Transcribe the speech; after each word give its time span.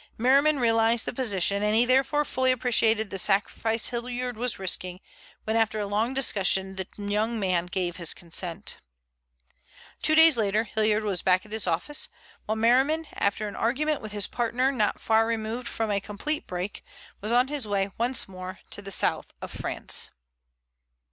Merriman 0.17 0.59
realized 0.59 1.05
the 1.05 1.13
position, 1.13 1.61
and 1.61 1.75
he 1.75 1.85
therefore 1.85 2.25
fully 2.25 2.51
appreciated 2.51 3.11
the 3.11 3.19
sacrifice 3.19 3.89
Hilliard 3.89 4.35
was 4.35 4.57
risking 4.57 4.99
when 5.43 5.55
after 5.55 5.79
a 5.79 5.85
long 5.85 6.15
discussion 6.15 6.73
that 6.77 6.89
young 6.97 7.39
man 7.39 7.67
gave 7.67 7.97
his 7.97 8.15
consent. 8.15 8.77
Two 10.01 10.15
days 10.15 10.37
later 10.37 10.63
Hilliard 10.63 11.03
was 11.03 11.21
back 11.21 11.45
at 11.45 11.51
his 11.51 11.67
office, 11.67 12.09
while 12.47 12.55
Merriman, 12.55 13.05
after 13.13 13.47
an 13.47 13.55
argument 13.55 14.01
with 14.01 14.11
his 14.11 14.25
partner 14.25 14.71
not 14.71 14.99
far 14.99 15.27
removed 15.27 15.67
from 15.67 15.91
a 15.91 15.99
complete 15.99 16.47
break, 16.47 16.83
was 17.21 17.31
on 17.31 17.47
his 17.49 17.67
way 17.67 17.91
once 17.99 18.27
more 18.27 18.57
to 18.71 18.81
the 18.81 18.89
south 18.89 19.35
of 19.39 19.51
France. 19.51 20.09